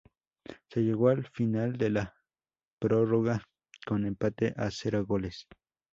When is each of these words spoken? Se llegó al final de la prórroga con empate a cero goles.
Se 0.71 0.79
llegó 0.81 1.09
al 1.09 1.27
final 1.27 1.77
de 1.77 1.91
la 1.91 2.15
prórroga 2.79 3.47
con 3.85 4.03
empate 4.07 4.51
a 4.57 4.71
cero 4.71 5.05
goles. 5.05 5.45